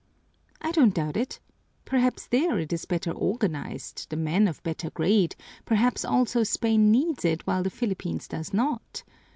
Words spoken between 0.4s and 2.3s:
"I don't doubt it. Perhaps